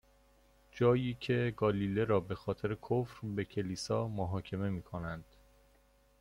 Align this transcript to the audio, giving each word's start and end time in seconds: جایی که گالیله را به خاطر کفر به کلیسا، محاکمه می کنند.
جایی 0.71 1.17
که 1.19 1.53
گالیله 1.57 2.03
را 2.05 2.19
به 2.19 2.35
خاطر 2.35 2.75
کفر 2.75 3.27
به 3.35 3.45
کلیسا، 3.45 4.07
محاکمه 4.07 4.69
می 4.69 4.81
کنند. 4.81 5.23